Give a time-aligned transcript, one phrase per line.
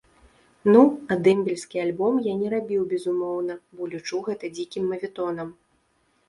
[0.75, 0.79] Ну,
[1.15, 5.55] а дэмбельскі альбом я не рабіў безумоўна, бо лічу гэта дзікім маветонам.